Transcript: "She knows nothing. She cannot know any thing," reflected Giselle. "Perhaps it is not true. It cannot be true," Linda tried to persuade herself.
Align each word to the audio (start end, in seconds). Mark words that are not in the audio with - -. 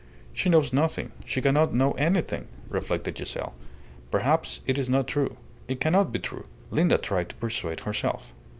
"She 0.33 0.49
knows 0.49 0.73
nothing. 0.73 1.11
She 1.25 1.41
cannot 1.43 1.75
know 1.75 1.91
any 1.91 2.21
thing," 2.23 2.47
reflected 2.69 3.19
Giselle. 3.19 3.53
"Perhaps 4.09 4.61
it 4.65 4.79
is 4.79 4.89
not 4.89 5.05
true. 5.05 5.37
It 5.67 5.79
cannot 5.79 6.11
be 6.11 6.17
true," 6.17 6.47
Linda 6.71 6.97
tried 6.97 7.29
to 7.29 7.35
persuade 7.35 7.81
herself. 7.81 8.33